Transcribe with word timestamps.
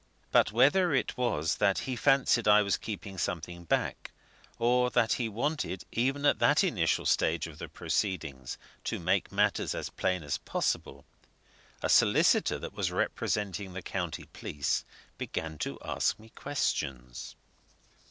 But 0.31 0.51
whether 0.51 0.95
it 0.95 1.15
was 1.15 1.57
that 1.57 1.77
he 1.85 1.95
fancied 1.95 2.47
I 2.47 2.63
was 2.63 2.75
keeping 2.75 3.19
something 3.19 3.65
back, 3.65 4.09
or 4.57 4.89
that 4.89 5.13
he 5.13 5.29
wanted, 5.29 5.83
even 5.91 6.25
at 6.25 6.39
that 6.39 6.63
initial 6.63 7.05
stage 7.05 7.45
of 7.45 7.59
the 7.59 7.69
proceedings, 7.69 8.57
to 8.85 8.97
make 8.97 9.31
matters 9.31 9.75
as 9.75 9.91
plain 9.91 10.23
as 10.23 10.39
possible, 10.39 11.05
a 11.83 11.87
solicitor 11.87 12.57
that 12.57 12.73
was 12.73 12.91
representing 12.91 13.73
the 13.73 13.83
county 13.83 14.25
police 14.33 14.85
began 15.19 15.59
to 15.59 15.77
ask 15.85 16.17
me 16.17 16.29
questions. 16.29 17.35